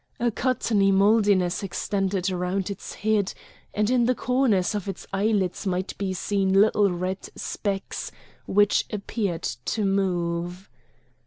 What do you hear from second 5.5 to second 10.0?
might be seen little red specks which appeared to